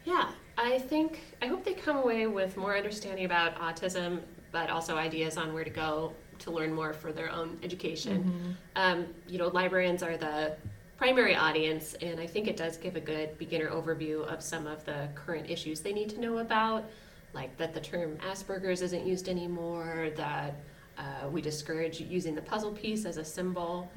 Yeah, 0.05 0.31
I 0.57 0.79
think 0.79 1.21
I 1.41 1.47
hope 1.47 1.63
they 1.63 1.73
come 1.73 1.97
away 1.97 2.27
with 2.27 2.57
more 2.57 2.75
understanding 2.75 3.25
about 3.25 3.55
autism, 3.57 4.21
but 4.51 4.69
also 4.69 4.95
ideas 4.95 5.37
on 5.37 5.53
where 5.53 5.63
to 5.63 5.69
go 5.69 6.13
to 6.39 6.51
learn 6.51 6.73
more 6.73 6.93
for 6.93 7.11
their 7.11 7.29
own 7.29 7.57
education. 7.63 8.55
Um, 8.75 9.07
you 9.27 9.37
know, 9.37 9.47
librarians 9.47 10.03
are 10.03 10.17
the 10.17 10.55
primary 10.97 11.35
audience, 11.35 11.95
and 11.95 12.19
I 12.19 12.27
think 12.27 12.47
it 12.47 12.57
does 12.57 12.77
give 12.77 12.95
a 12.95 12.99
good 12.99 13.37
beginner 13.37 13.69
overview 13.69 14.25
of 14.25 14.41
some 14.41 14.67
of 14.67 14.83
the 14.85 15.09
current 15.15 15.49
issues 15.49 15.79
they 15.79 15.93
need 15.93 16.09
to 16.09 16.19
know 16.19 16.39
about, 16.39 16.85
like 17.33 17.55
that 17.57 17.73
the 17.73 17.79
term 17.79 18.17
Asperger's 18.17 18.81
isn't 18.81 19.05
used 19.05 19.27
anymore, 19.29 20.09
that 20.17 20.55
uh, 20.97 21.27
we 21.29 21.41
discourage 21.41 21.99
using 21.99 22.35
the 22.35 22.41
puzzle 22.41 22.71
piece 22.71 23.05
as 23.05 23.17
a 23.17 23.25
symbol. 23.25 23.89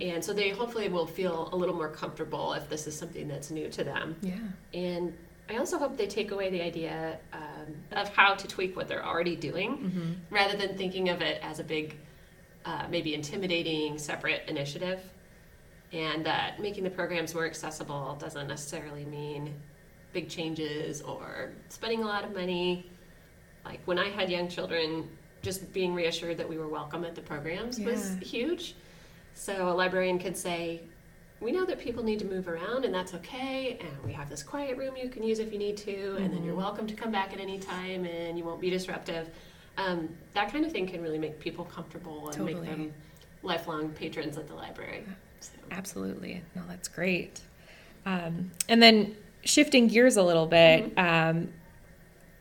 And 0.00 0.22
so 0.24 0.32
they 0.32 0.50
hopefully 0.50 0.88
will 0.88 1.06
feel 1.06 1.48
a 1.52 1.56
little 1.56 1.74
more 1.74 1.88
comfortable 1.88 2.52
if 2.52 2.68
this 2.68 2.86
is 2.86 2.96
something 2.96 3.28
that's 3.28 3.50
new 3.50 3.68
to 3.70 3.84
them. 3.84 4.16
Yeah. 4.20 4.38
And 4.74 5.14
I 5.48 5.56
also 5.56 5.78
hope 5.78 5.96
they 5.96 6.06
take 6.06 6.30
away 6.30 6.50
the 6.50 6.62
idea 6.62 7.18
um, 7.32 7.74
of 7.92 8.08
how 8.08 8.34
to 8.34 8.48
tweak 8.48 8.76
what 8.76 8.88
they're 8.88 9.04
already 9.04 9.36
doing 9.36 10.20
rather 10.30 10.56
than 10.56 10.76
thinking 10.76 11.08
of 11.10 11.20
it 11.22 11.40
as 11.42 11.60
a 11.60 11.64
big, 11.64 11.96
uh, 12.64 12.86
maybe 12.90 13.14
intimidating 13.14 13.98
separate 13.98 14.42
initiative. 14.48 15.00
And 15.92 16.26
that 16.26 16.60
making 16.60 16.84
the 16.84 16.90
programs 16.90 17.34
more 17.34 17.46
accessible 17.46 18.16
doesn't 18.20 18.48
necessarily 18.48 19.04
mean 19.04 19.54
big 20.12 20.28
changes 20.28 21.02
or 21.02 21.52
spending 21.68 22.02
a 22.02 22.06
lot 22.06 22.24
of 22.24 22.34
money. 22.34 22.90
Like 23.64 23.80
when 23.84 23.98
I 23.98 24.08
had 24.10 24.30
young 24.30 24.48
children, 24.48 25.08
just 25.44 25.72
being 25.72 25.94
reassured 25.94 26.38
that 26.38 26.48
we 26.48 26.58
were 26.58 26.68
welcome 26.68 27.04
at 27.04 27.14
the 27.14 27.20
programs 27.20 27.78
was 27.78 28.16
huge. 28.20 28.74
So 29.34 29.68
a 29.68 29.74
librarian 29.74 30.18
could 30.18 30.36
say, 30.36 30.82
we 31.40 31.52
know 31.52 31.64
that 31.66 31.78
people 31.78 32.02
need 32.02 32.18
to 32.20 32.24
move 32.24 32.48
around 32.48 32.84
and 32.84 32.94
that's 32.94 33.12
okay 33.14 33.76
and 33.80 34.04
we 34.04 34.12
have 34.12 34.30
this 34.30 34.42
quiet 34.42 34.78
room 34.78 34.96
you 34.96 35.10
can 35.10 35.22
use 35.22 35.40
if 35.40 35.52
you 35.52 35.58
need 35.58 35.76
to 35.76 36.16
and 36.16 36.32
then 36.32 36.42
you're 36.42 36.54
welcome 36.54 36.86
to 36.86 36.94
come 36.94 37.10
back 37.10 37.34
at 37.34 37.40
any 37.40 37.58
time 37.58 38.06
and 38.06 38.38
you 38.38 38.44
won't 38.44 38.60
be 38.60 38.70
disruptive 38.70 39.28
um, 39.76 40.08
that 40.32 40.50
kind 40.50 40.64
of 40.64 40.72
thing 40.72 40.86
can 40.86 41.02
really 41.02 41.18
make 41.18 41.38
people 41.40 41.64
comfortable 41.66 42.30
and 42.30 42.44
make 42.46 42.62
them 42.64 42.94
lifelong 43.42 43.90
patrons 43.90 44.38
at 44.38 44.46
the 44.46 44.54
library 44.54 45.04
so. 45.44 45.52
Absolutely. 45.70 46.42
No, 46.54 46.62
that's 46.68 46.88
great. 46.88 47.40
Um, 48.06 48.50
and 48.68 48.82
then 48.82 49.16
shifting 49.44 49.88
gears 49.88 50.16
a 50.16 50.22
little 50.22 50.46
bit, 50.46 50.92
um, 50.96 51.52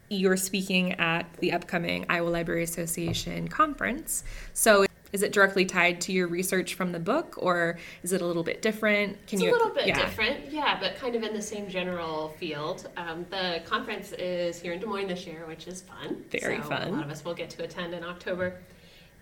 you're 0.10 0.38
speaking 0.38 0.94
at 0.94 1.32
the 1.40 1.52
upcoming 1.52 2.06
Iowa 2.10 2.30
Library 2.30 2.64
Association 2.64 3.48
conference. 3.48 4.24
So 4.54 4.86
is 5.14 5.22
it 5.22 5.32
directly 5.32 5.64
tied 5.64 6.02
to 6.02 6.12
your 6.12 6.28
research 6.28 6.74
from 6.74 6.92
the 6.92 7.00
book 7.00 7.36
or 7.38 7.78
is 8.02 8.14
it 8.14 8.22
a 8.22 8.26
little 8.26 8.44
bit 8.44 8.64
different? 8.64 9.14
Can 9.28 9.38
it's 9.38 9.44
you, 9.44 9.52
a 9.52 9.54
little 9.54 9.70
bit 9.70 9.88
yeah. 9.88 10.00
different, 10.00 10.52
yeah, 10.52 10.78
but 10.80 10.96
kind 10.96 11.16
of 11.16 11.22
in 11.22 11.34
the 11.34 11.42
same 11.42 11.70
general 11.70 12.30
field. 12.40 12.90
Um, 12.98 13.26
the 13.30 13.62
conference 13.66 14.12
is 14.14 14.60
here 14.60 14.74
in 14.74 14.80
Des 14.80 14.88
Moines 14.88 15.08
this 15.08 15.28
year, 15.28 15.46
which 15.48 15.68
is 15.68 15.82
fun. 15.82 16.26
Very 16.32 16.58
so 16.58 16.70
fun. 16.70 16.88
A 16.88 16.92
lot 16.92 17.04
of 17.04 17.12
us 17.12 17.24
will 17.24 17.36
get 17.36 17.52
to 17.52 17.64
attend 17.64 17.94
in 17.94 18.04
October. 18.04 18.60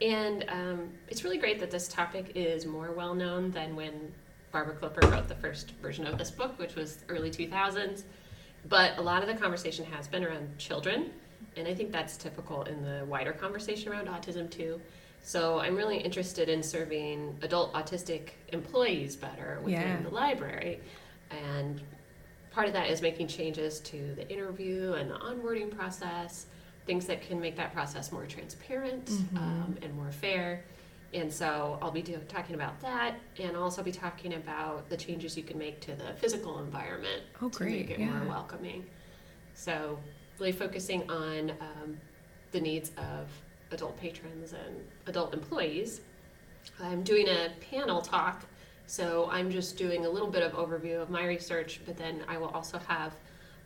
And 0.01 0.45
um, 0.47 0.89
it's 1.09 1.23
really 1.23 1.37
great 1.37 1.59
that 1.59 1.69
this 1.69 1.89
topic 1.89 2.31
is 2.35 2.65
more 2.65 2.93
well 2.93 3.13
known 3.13 3.51
than 3.51 3.75
when 3.75 4.13
Barbara 4.51 4.75
Klipper 4.75 5.11
wrote 5.11 5.27
the 5.27 5.35
first 5.35 5.71
version 5.81 6.07
of 6.07 6.17
this 6.17 6.31
book, 6.31 6.57
which 6.57 6.75
was 6.75 6.99
early 7.09 7.29
2000s. 7.29 8.03
But 8.69 8.97
a 8.97 9.01
lot 9.01 9.21
of 9.21 9.27
the 9.27 9.35
conversation 9.35 9.85
has 9.85 10.07
been 10.07 10.23
around 10.23 10.57
children, 10.57 11.11
and 11.57 11.67
I 11.67 11.73
think 11.73 11.91
that's 11.91 12.17
typical 12.17 12.63
in 12.63 12.83
the 12.83 13.05
wider 13.05 13.33
conversation 13.33 13.91
around 13.91 14.07
autism 14.07 14.49
too. 14.49 14.79
So 15.23 15.59
I'm 15.59 15.75
really 15.75 15.97
interested 15.97 16.49
in 16.49 16.63
serving 16.63 17.37
adult 17.41 17.73
autistic 17.73 18.29
employees 18.49 19.15
better 19.15 19.59
within 19.63 19.81
yeah. 19.81 20.01
the 20.01 20.09
library. 20.09 20.79
And 21.29 21.81
part 22.51 22.67
of 22.67 22.73
that 22.73 22.89
is 22.89 23.01
making 23.01 23.27
changes 23.27 23.79
to 23.81 24.15
the 24.15 24.27
interview 24.29 24.93
and 24.93 25.09
the 25.09 25.15
onboarding 25.15 25.75
process, 25.75 26.47
things 26.85 27.05
that 27.05 27.21
can 27.21 27.39
make 27.39 27.55
that 27.57 27.73
process 27.73 28.11
more 28.11 28.25
transparent 28.25 29.05
mm-hmm. 29.05 29.37
um, 29.37 29.77
and 29.81 29.93
more 29.95 30.11
fair. 30.11 30.63
And 31.13 31.31
so 31.31 31.77
I'll 31.81 31.91
be 31.91 32.01
do, 32.01 32.17
talking 32.29 32.55
about 32.55 32.79
that, 32.81 33.15
and 33.37 33.57
I'll 33.57 33.63
also 33.63 33.83
be 33.83 33.91
talking 33.91 34.35
about 34.35 34.89
the 34.89 34.95
changes 34.95 35.35
you 35.35 35.43
can 35.43 35.57
make 35.57 35.81
to 35.81 35.93
the 35.93 36.13
physical 36.17 36.59
environment 36.59 37.23
oh, 37.41 37.49
to 37.49 37.63
make 37.65 37.89
it 37.89 37.99
yeah. 37.99 38.05
more 38.05 38.29
welcoming. 38.29 38.85
So 39.53 39.99
really 40.39 40.53
focusing 40.53 41.09
on 41.09 41.51
um, 41.59 41.97
the 42.51 42.61
needs 42.61 42.91
of 42.97 43.27
adult 43.71 43.99
patrons 43.99 44.53
and 44.53 44.75
adult 45.05 45.33
employees. 45.33 46.01
I'm 46.79 47.03
doing 47.03 47.27
a 47.27 47.49
panel 47.69 48.01
talk, 48.01 48.43
so 48.87 49.29
I'm 49.31 49.51
just 49.51 49.77
doing 49.77 50.05
a 50.05 50.09
little 50.09 50.29
bit 50.29 50.43
of 50.43 50.53
overview 50.53 51.01
of 51.01 51.09
my 51.09 51.25
research, 51.25 51.81
but 51.85 51.97
then 51.97 52.23
I 52.27 52.37
will 52.37 52.49
also 52.49 52.79
have 52.87 53.13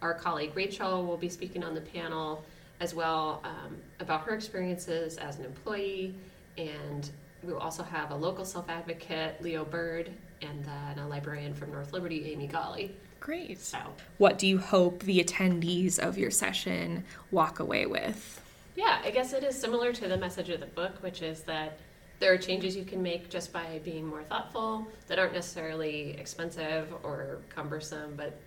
our 0.02 0.14
colleague 0.14 0.52
Rachel 0.56 1.06
will 1.06 1.18
be 1.18 1.30
speaking 1.30 1.64
on 1.64 1.74
the 1.74 1.82
panel 1.82 2.44
as 2.80 2.94
well 2.94 3.42
um, 3.44 3.78
about 4.00 4.22
her 4.22 4.36
experiences 4.36 5.18
as 5.18 5.40
an 5.40 5.46
employee 5.46 6.16
and 6.58 7.10
we 7.46 7.54
also 7.54 7.84
have 7.84 8.12
a 8.12 8.16
local 8.16 8.46
self 8.46 8.70
advocate, 8.70 9.42
Leo 9.42 9.66
Bird, 9.66 10.12
and 10.42 10.64
then 10.66 11.00
a 11.00 11.08
librarian 11.08 11.54
from 11.54 11.72
North 11.72 11.94
Liberty, 11.94 12.32
Amy 12.32 12.48
Golly. 12.48 12.96
Great. 13.20 13.60
So, 13.60 13.80
what 14.18 14.38
do 14.38 14.48
you 14.48 14.58
hope 14.58 15.04
the 15.04 15.24
attendees 15.24 16.00
of 16.00 16.18
your 16.18 16.32
session 16.32 17.04
walk 17.32 17.60
away 17.60 17.86
with? 17.86 18.42
Yeah, 18.76 19.00
I 19.04 19.12
guess 19.12 19.34
it 19.34 19.44
is 19.44 19.60
similar 19.60 19.94
to 19.94 20.08
the 20.08 20.18
message 20.18 20.50
of 20.50 20.60
the 20.60 20.66
book, 20.66 21.02
which 21.02 21.22
is 21.22 21.42
that 21.44 21.80
there 22.20 22.34
are 22.34 22.38
changes 22.38 22.76
you 22.76 22.84
can 22.86 23.02
make 23.02 23.30
just 23.30 23.52
by 23.52 23.80
being 23.84 24.06
more 24.06 24.24
thoughtful 24.24 24.88
that 25.08 25.20
aren't 25.20 25.34
necessarily 25.34 26.12
expensive 26.12 26.94
or 27.04 27.40
cumbersome, 27.50 28.16
but 28.16 28.38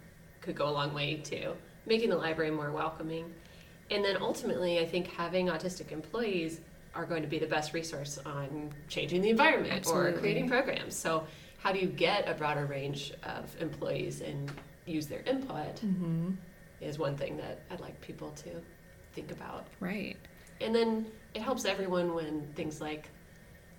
could 0.40 0.54
go 0.54 0.68
a 0.68 0.70
long 0.70 0.94
way 0.94 1.16
to 1.16 1.54
making 1.86 2.10
the 2.10 2.16
library 2.16 2.50
more 2.50 2.70
welcoming. 2.70 3.32
And 3.90 4.04
then 4.04 4.18
ultimately, 4.20 4.78
I 4.78 4.86
think 4.86 5.08
having 5.08 5.46
autistic 5.46 5.92
employees 5.92 6.60
are 6.94 7.04
going 7.04 7.22
to 7.22 7.28
be 7.28 7.38
the 7.38 7.46
best 7.46 7.72
resource 7.72 8.18
on 8.24 8.72
changing 8.88 9.22
the 9.22 9.30
environment 9.30 9.72
Absolutely. 9.72 10.12
or 10.12 10.18
creating 10.18 10.48
programs. 10.48 10.96
So, 10.96 11.26
how 11.58 11.72
do 11.72 11.78
you 11.78 11.88
get 11.88 12.28
a 12.28 12.34
broader 12.34 12.66
range 12.66 13.12
of 13.24 13.54
employees 13.60 14.20
and 14.20 14.50
use 14.88 15.06
their 15.06 15.22
input 15.26 15.76
mm-hmm. 15.76 16.30
is 16.80 16.98
one 16.98 17.16
thing 17.16 17.36
that 17.36 17.60
I'd 17.70 17.80
like 17.80 18.00
people 18.00 18.30
to 18.30 18.50
think 19.12 19.30
about. 19.30 19.66
Right. 19.80 20.16
And 20.60 20.74
then 20.74 21.06
it 21.34 21.42
helps 21.42 21.64
everyone 21.64 22.14
when 22.14 22.46
things 22.54 22.80
like, 22.80 23.08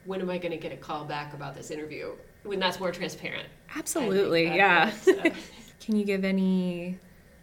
when 0.05 0.21
am 0.21 0.29
I 0.29 0.37
going 0.37 0.51
to 0.51 0.57
get 0.57 0.71
a 0.71 0.77
call 0.77 1.05
back 1.05 1.33
about 1.33 1.55
this 1.55 1.71
interview? 1.71 2.13
When 2.43 2.59
that's 2.59 2.79
more 2.79 2.91
transparent. 2.91 3.47
Absolutely, 3.75 4.45
yeah. 4.45 4.91
Can 5.81 5.95
you 5.95 6.05
give 6.05 6.23
any 6.23 6.97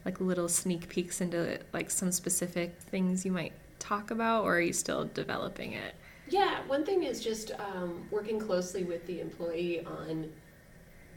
like 0.05 0.21
little 0.21 0.49
sneak 0.49 0.89
peeks 0.89 1.21
into 1.21 1.59
like 1.73 1.91
some 1.91 2.13
specific 2.13 2.79
things 2.79 3.25
you 3.25 3.33
might 3.33 3.53
talk 3.87 4.11
about, 4.11 4.45
or 4.45 4.57
are 4.57 4.61
you 4.61 4.73
still 4.73 5.05
developing 5.05 5.73
it? 5.73 5.95
Yeah, 6.29 6.61
one 6.67 6.85
thing 6.85 7.05
is 7.05 7.23
just 7.23 7.53
um, 7.53 8.07
working 8.11 8.39
closely 8.39 8.85
with 8.85 9.07
the 9.07 9.21
employee 9.21 9.85
on 9.85 10.31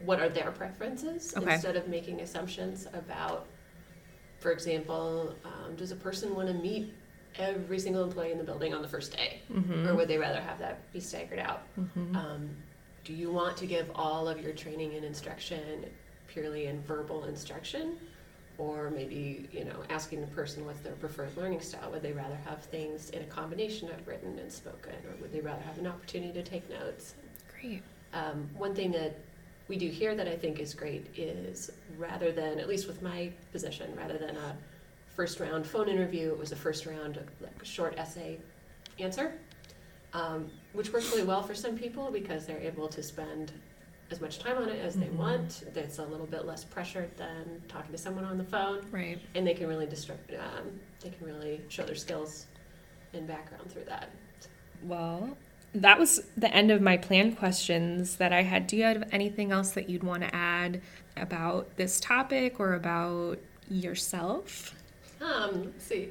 what 0.04 0.20
are 0.20 0.28
their 0.28 0.50
preferences 0.52 1.34
okay. 1.36 1.54
instead 1.54 1.76
of 1.76 1.88
making 1.88 2.20
assumptions 2.20 2.86
about, 2.94 3.46
for 4.38 4.52
example, 4.52 5.34
um, 5.44 5.74
does 5.76 5.90
a 5.90 5.96
person 5.96 6.34
want 6.34 6.48
to 6.48 6.54
meet 6.54 6.92
every 7.36 7.78
single 7.78 8.04
employee 8.04 8.32
in 8.32 8.38
the 8.38 8.44
building 8.44 8.72
on 8.72 8.82
the 8.82 8.88
first 8.88 9.16
day, 9.16 9.40
mm-hmm. 9.52 9.86
or 9.86 9.94
would 9.94 10.08
they 10.08 10.18
rather 10.18 10.40
have 10.40 10.58
that 10.58 10.90
be 10.92 11.00
staggered 11.00 11.38
out? 11.38 11.62
Mm-hmm. 11.78 12.16
Um, 12.16 12.50
do 13.04 13.12
you 13.12 13.30
want 13.30 13.56
to 13.58 13.66
give 13.66 13.90
all 13.94 14.28
of 14.28 14.40
your 14.40 14.52
training 14.52 14.94
and 14.94 15.04
instruction 15.04 15.86
purely 16.28 16.66
in 16.66 16.82
verbal 16.82 17.24
instruction? 17.24 17.96
Or 18.60 18.90
maybe 18.90 19.48
you 19.52 19.64
know 19.64 19.82
asking 19.88 20.20
the 20.20 20.26
person 20.28 20.64
what's 20.66 20.80
their 20.80 20.92
preferred 20.92 21.34
learning 21.36 21.60
style 21.60 21.90
would 21.90 22.02
they 22.02 22.12
rather 22.12 22.36
have 22.44 22.62
things 22.64 23.08
in 23.10 23.22
a 23.22 23.26
combination 23.26 23.88
of 23.90 24.06
written 24.06 24.38
and 24.38 24.52
spoken 24.52 24.92
or 25.08 25.16
would 25.20 25.32
they 25.32 25.40
rather 25.40 25.62
have 25.62 25.78
an 25.78 25.86
opportunity 25.86 26.32
to 26.32 26.42
take 26.42 26.68
notes? 26.68 27.14
Great. 27.58 27.82
Um, 28.12 28.48
one 28.56 28.74
thing 28.74 28.92
that 28.92 29.18
we 29.66 29.76
do 29.76 29.88
here 29.88 30.14
that 30.14 30.28
i 30.28 30.36
think 30.36 30.58
is 30.58 30.74
great 30.74 31.06
is 31.16 31.70
rather 31.96 32.32
than 32.32 32.58
at 32.58 32.68
least 32.68 32.86
with 32.86 33.00
my 33.02 33.30
position 33.52 33.90
rather 33.96 34.18
than 34.18 34.36
a 34.36 34.56
first 35.14 35.40
round 35.40 35.64
phone 35.64 35.88
interview 35.88 36.30
it 36.30 36.38
was 36.38 36.52
a 36.52 36.56
first 36.56 36.86
round 36.86 37.18
like 37.40 37.62
a 37.62 37.64
short 37.64 37.96
essay 37.96 38.36
answer 38.98 39.32
um, 40.12 40.50
which 40.72 40.92
works 40.92 41.08
really 41.12 41.22
well 41.22 41.42
for 41.42 41.54
some 41.54 41.78
people 41.78 42.10
because 42.10 42.46
they're 42.46 42.58
able 42.58 42.88
to 42.88 43.00
spend 43.00 43.52
as 44.10 44.20
much 44.20 44.38
time 44.38 44.58
on 44.58 44.68
it 44.68 44.84
as 44.84 44.94
they 44.94 45.06
mm-hmm. 45.06 45.18
want. 45.18 45.64
It's 45.74 45.98
a 45.98 46.04
little 46.04 46.26
bit 46.26 46.44
less 46.44 46.64
pressured 46.64 47.16
than 47.16 47.62
talking 47.68 47.92
to 47.92 47.98
someone 47.98 48.24
on 48.24 48.38
the 48.38 48.44
phone, 48.44 48.84
right? 48.90 49.20
And 49.34 49.46
they 49.46 49.54
can 49.54 49.68
really 49.68 49.86
distract. 49.86 50.32
Um, 50.32 50.80
they 51.00 51.10
can 51.10 51.26
really 51.26 51.60
show 51.68 51.84
their 51.84 51.94
skills 51.94 52.46
and 53.12 53.26
background 53.26 53.70
through 53.70 53.84
that. 53.84 54.10
Well, 54.82 55.36
that 55.74 55.98
was 55.98 56.20
the 56.36 56.52
end 56.52 56.70
of 56.70 56.80
my 56.80 56.96
planned 56.96 57.38
questions 57.38 58.16
that 58.16 58.32
I 58.32 58.42
had. 58.42 58.66
Do 58.66 58.76
you 58.76 58.84
have 58.84 59.08
anything 59.12 59.52
else 59.52 59.72
that 59.72 59.88
you'd 59.88 60.02
want 60.02 60.22
to 60.22 60.34
add 60.34 60.80
about 61.16 61.76
this 61.76 62.00
topic 62.00 62.58
or 62.58 62.74
about 62.74 63.38
yourself? 63.68 64.74
Um, 65.20 65.64
let's 65.64 65.84
see. 65.84 66.08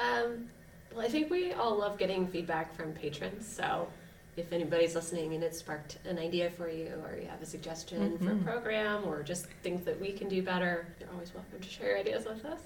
Um, 0.00 0.48
well, 0.92 1.04
I 1.04 1.08
think 1.08 1.30
we 1.30 1.52
all 1.52 1.76
love 1.78 1.98
getting 1.98 2.26
feedback 2.26 2.74
from 2.74 2.92
patrons, 2.92 3.46
so 3.46 3.88
if 4.36 4.52
anybody's 4.52 4.94
listening 4.94 5.34
and 5.34 5.42
it 5.42 5.54
sparked 5.54 5.98
an 6.04 6.18
idea 6.18 6.50
for 6.50 6.68
you 6.68 6.92
or 7.04 7.16
you 7.16 7.26
have 7.26 7.40
a 7.40 7.46
suggestion 7.46 8.12
mm-hmm. 8.12 8.24
for 8.24 8.32
a 8.32 8.34
mm-hmm. 8.34 8.44
program 8.44 9.04
or 9.06 9.22
just 9.22 9.46
things 9.62 9.84
that 9.84 9.98
we 10.00 10.12
can 10.12 10.28
do 10.28 10.42
better, 10.42 10.86
you're 11.00 11.08
always 11.12 11.34
welcome 11.34 11.58
to 11.58 11.68
share 11.68 11.98
ideas 11.98 12.26
with 12.26 12.44
us. 12.44 12.60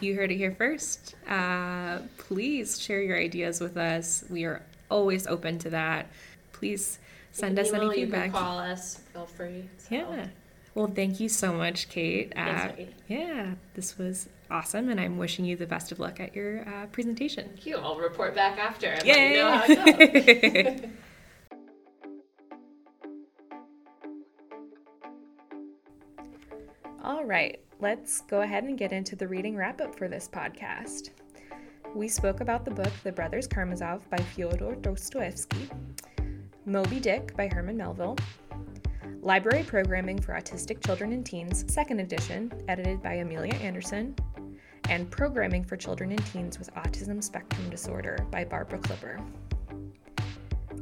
You 0.00 0.14
heard 0.14 0.30
it 0.30 0.36
here 0.36 0.54
first. 0.54 1.14
Uh, 1.28 2.00
please 2.18 2.80
share 2.80 3.02
your 3.02 3.18
ideas 3.18 3.60
with 3.60 3.76
us. 3.76 4.24
We 4.28 4.44
are 4.44 4.62
always 4.90 5.26
open 5.26 5.58
to 5.60 5.70
that. 5.70 6.06
Please 6.52 6.98
send 7.32 7.58
us 7.58 7.68
email, 7.68 7.90
any 7.90 7.94
feedback. 8.02 8.26
You 8.26 8.32
can 8.32 8.40
call 8.40 8.58
us. 8.58 9.00
Feel 9.12 9.26
free. 9.26 9.64
So. 9.78 9.94
Yeah. 9.94 10.26
Well, 10.80 10.90
thank 10.94 11.20
you 11.20 11.28
so 11.28 11.52
much, 11.52 11.90
Kate. 11.90 12.32
Uh, 12.34 12.70
yeah, 13.06 13.56
this 13.74 13.98
was 13.98 14.30
awesome, 14.50 14.88
and 14.88 14.98
I'm 14.98 15.18
wishing 15.18 15.44
you 15.44 15.54
the 15.54 15.66
best 15.66 15.92
of 15.92 15.98
luck 15.98 16.20
at 16.20 16.34
your 16.34 16.66
uh, 16.66 16.86
presentation. 16.86 17.44
Thank 17.48 17.66
you. 17.66 17.76
I'll 17.76 17.98
report 17.98 18.34
back 18.34 18.58
after 18.58 18.86
and 18.86 19.04
Yay! 19.04 19.12
let 19.12 19.68
you 19.68 19.74
know 19.76 19.82
how 19.82 19.98
it 19.98 20.80
goes. 20.80 20.90
All 27.04 27.26
right, 27.26 27.60
let's 27.80 28.22
go 28.22 28.40
ahead 28.40 28.64
and 28.64 28.78
get 28.78 28.90
into 28.90 29.14
the 29.14 29.28
reading 29.28 29.56
wrap 29.56 29.82
up 29.82 29.94
for 29.94 30.08
this 30.08 30.30
podcast. 30.32 31.10
We 31.94 32.08
spoke 32.08 32.40
about 32.40 32.64
the 32.64 32.70
book 32.70 32.92
The 33.04 33.12
Brothers 33.12 33.46
Karamazov 33.46 34.08
by 34.08 34.16
Fyodor 34.16 34.76
Dostoevsky, 34.76 35.68
Moby 36.64 37.00
Dick 37.00 37.36
by 37.36 37.48
Herman 37.48 37.76
Melville, 37.76 38.16
Library 39.22 39.64
Programming 39.64 40.18
for 40.18 40.32
Autistic 40.32 40.82
Children 40.82 41.12
and 41.12 41.26
Teens, 41.26 41.66
second 41.68 42.00
edition, 42.00 42.50
edited 42.68 43.02
by 43.02 43.16
Amelia 43.16 43.52
Anderson, 43.56 44.16
and 44.88 45.10
Programming 45.10 45.62
for 45.62 45.76
Children 45.76 46.12
and 46.12 46.26
Teens 46.28 46.58
with 46.58 46.74
Autism 46.74 47.22
Spectrum 47.22 47.68
Disorder 47.68 48.26
by 48.30 48.46
Barbara 48.46 48.78
Klipper. 48.78 49.22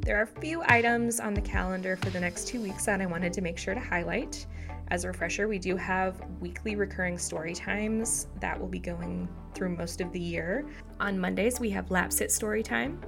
There 0.02 0.16
are 0.16 0.22
a 0.22 0.40
few 0.40 0.62
items 0.66 1.18
on 1.18 1.34
the 1.34 1.40
calendar 1.40 1.96
for 1.96 2.10
the 2.10 2.20
next 2.20 2.46
two 2.46 2.60
weeks 2.62 2.86
that 2.86 3.00
I 3.00 3.06
wanted 3.06 3.32
to 3.32 3.40
make 3.40 3.58
sure 3.58 3.74
to 3.74 3.80
highlight. 3.80 4.46
As 4.92 5.02
a 5.02 5.08
refresher, 5.08 5.48
we 5.48 5.58
do 5.58 5.76
have 5.76 6.20
weekly 6.38 6.76
recurring 6.76 7.18
story 7.18 7.54
times 7.54 8.28
that 8.40 8.58
will 8.58 8.68
be 8.68 8.78
going 8.78 9.28
through 9.52 9.76
most 9.76 10.00
of 10.00 10.12
the 10.12 10.20
year. 10.20 10.64
On 11.00 11.18
Mondays, 11.18 11.58
we 11.58 11.70
have 11.70 11.86
Lapsit 11.86 12.30
story 12.30 12.62
time. 12.62 13.00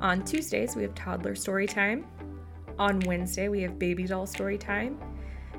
On 0.00 0.24
Tuesdays, 0.24 0.76
we 0.76 0.82
have 0.82 0.94
toddler 0.94 1.34
story 1.34 1.66
time. 1.66 2.06
On 2.80 2.98
Wednesday, 3.00 3.48
we 3.50 3.60
have 3.60 3.78
baby 3.78 4.04
doll 4.04 4.26
story 4.26 4.56
time. 4.56 4.98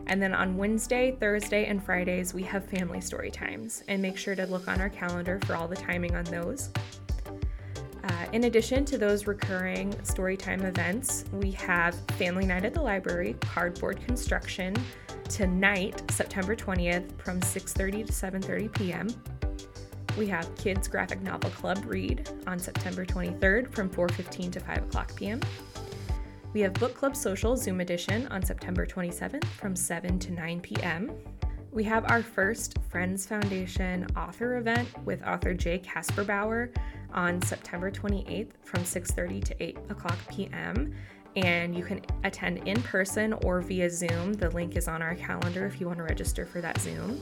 And 0.08 0.20
then 0.20 0.34
on 0.34 0.58
Wednesday, 0.58 1.16
Thursday, 1.20 1.68
and 1.68 1.82
Fridays, 1.82 2.34
we 2.34 2.42
have 2.42 2.66
family 2.66 3.00
story 3.00 3.30
times. 3.30 3.84
And 3.88 4.02
make 4.02 4.18
sure 4.18 4.34
to 4.34 4.48
look 4.48 4.68
on 4.68 4.82
our 4.82 4.90
calendar 4.90 5.40
for 5.46 5.56
all 5.56 5.68
the 5.68 5.76
timing 5.76 6.16
on 6.16 6.24
those. 6.24 6.72
Uh, 8.04 8.26
in 8.34 8.46
addition 8.46 8.86
to 8.86 8.98
those 8.98 9.28
recurring 9.28 9.94
storytime 10.04 10.64
events, 10.64 11.26
we 11.32 11.52
have 11.52 11.94
Family 12.18 12.48
Night 12.48 12.66
at 12.66 12.74
the 12.74 12.82
Library, 12.82 13.36
Cardboard 13.40 14.04
Construction, 14.04 14.76
tonight, 15.30 16.02
September 16.10 16.56
20th, 16.56 17.22
from 17.22 17.40
6:30 17.40 18.08
to 18.08 18.12
7:30 18.12 18.74
p.m. 18.74 19.08
We 20.18 20.26
have 20.26 20.54
Kids 20.56 20.88
Graphic 20.88 21.22
Novel 21.22 21.52
Club 21.52 21.84
Read 21.86 22.28
on 22.48 22.58
September 22.58 23.06
23rd 23.06 23.72
from 23.72 23.92
4:15 23.92 24.52
to 24.54 24.60
5 24.60 24.78
o'clock 24.80 25.16
p.m. 25.16 25.40
We 26.54 26.60
have 26.62 26.74
Book 26.74 26.96
Club 26.96 27.16
Social 27.16 27.56
Zoom 27.56 27.80
Edition 27.80 28.28
on 28.28 28.44
September 28.44 28.86
27th 28.86 29.46
from 29.46 29.74
7 29.74 30.20
to 30.20 30.34
9 30.34 30.60
p.m. 30.60 31.14
We 31.72 31.82
have 31.86 32.12
our 32.12 32.22
first 32.22 32.78
Friends 32.90 33.26
Foundation 33.26 34.06
author 34.18 34.58
event 34.58 34.90
with 35.06 35.24
author 35.24 35.54
Jay 35.54 35.80
Kasperbauer 35.80 36.76
on 37.14 37.42
September 37.42 37.90
28th 37.90 38.52
from 38.66 38.84
6:30 38.84 39.44
to 39.46 39.64
8 39.64 39.78
o'clock 39.92 40.18
p.m. 40.30 40.94
And 41.38 41.74
you 41.74 41.86
can 41.86 42.02
attend 42.26 42.68
in 42.68 42.82
person 42.82 43.32
or 43.46 43.62
via 43.62 43.90
Zoom. 43.90 44.34
The 44.34 44.50
link 44.50 44.76
is 44.76 44.90
on 44.90 45.02
our 45.02 45.16
calendar 45.16 45.66
if 45.66 45.80
you 45.80 45.88
want 45.88 46.00
to 46.00 46.04
register 46.04 46.46
for 46.46 46.60
that 46.60 46.78
Zoom. 46.82 47.22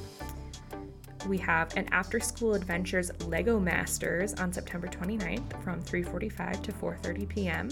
We 1.27 1.37
have 1.37 1.77
an 1.77 1.87
After 1.91 2.19
School 2.19 2.55
Adventures 2.55 3.11
Lego 3.27 3.59
Masters 3.59 4.33
on 4.35 4.51
September 4.51 4.87
29th 4.87 5.61
from 5.63 5.83
3:45 5.83 6.63
to 6.63 6.71
4:30 6.71 7.29
p.m. 7.29 7.69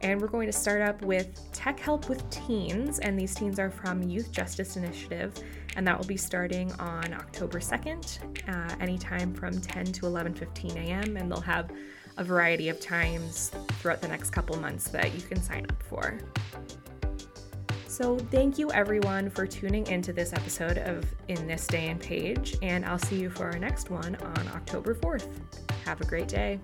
And 0.00 0.20
we're 0.20 0.28
going 0.28 0.46
to 0.46 0.52
start 0.52 0.80
up 0.82 1.02
with 1.02 1.40
Tech 1.52 1.80
Help 1.80 2.08
with 2.08 2.28
Teens, 2.30 2.98
and 3.00 3.18
these 3.18 3.34
teens 3.34 3.58
are 3.58 3.70
from 3.70 4.02
Youth 4.02 4.30
Justice 4.30 4.76
Initiative, 4.76 5.34
and 5.76 5.86
that 5.86 5.98
will 5.98 6.06
be 6.06 6.16
starting 6.16 6.72
on 6.74 7.12
October 7.12 7.58
2nd, 7.58 8.18
uh, 8.48 8.76
anytime 8.80 9.34
from 9.34 9.60
10 9.60 9.86
to 9.86 10.06
11:15 10.06 10.76
a.m. 10.76 11.16
And 11.16 11.30
they'll 11.30 11.40
have 11.40 11.70
a 12.16 12.24
variety 12.24 12.68
of 12.68 12.80
times 12.80 13.50
throughout 13.80 14.00
the 14.00 14.08
next 14.08 14.30
couple 14.30 14.56
months 14.56 14.88
that 14.88 15.14
you 15.14 15.22
can 15.22 15.42
sign 15.42 15.64
up 15.64 15.82
for. 15.82 16.18
So, 17.86 18.16
thank 18.16 18.58
you 18.58 18.70
everyone 18.70 19.28
for 19.28 19.46
tuning 19.46 19.86
into 19.88 20.12
this 20.12 20.32
episode 20.32 20.78
of 20.78 21.04
In 21.26 21.48
This 21.48 21.66
Day 21.66 21.88
and 21.88 22.00
Page, 22.00 22.56
and 22.62 22.84
I'll 22.84 22.98
see 22.98 23.16
you 23.16 23.30
for 23.30 23.46
our 23.46 23.58
next 23.58 23.90
one 23.90 24.14
on 24.14 24.48
October 24.54 24.94
4th. 24.94 25.26
Have 25.84 26.00
a 26.00 26.04
great 26.04 26.28
day. 26.28 26.60